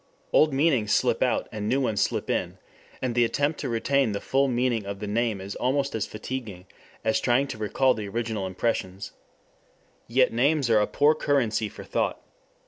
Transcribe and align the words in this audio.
Old 0.33 0.51
meanings 0.51 0.91
slip 0.91 1.21
out 1.21 1.47
and 1.51 1.69
new 1.69 1.79
ones 1.79 2.01
slip 2.01 2.27
in, 2.27 2.57
and 3.03 3.13
the 3.13 3.23
attempt 3.23 3.59
to 3.59 3.69
retain 3.69 4.13
the 4.13 4.19
full 4.19 4.47
meaning 4.47 4.83
of 4.83 4.97
the 4.97 5.05
name 5.05 5.39
is 5.39 5.55
almost 5.57 5.93
as 5.93 6.07
fatiguing 6.07 6.65
as 7.05 7.21
trying 7.21 7.45
to 7.49 7.59
recall 7.59 7.93
the 7.93 8.07
original 8.07 8.47
impressions. 8.47 9.11
Yet 10.07 10.33
names 10.33 10.71
are 10.71 10.79
a 10.79 10.87
poor 10.87 11.13
currency 11.13 11.69
for 11.69 11.83
thought. 11.83 12.19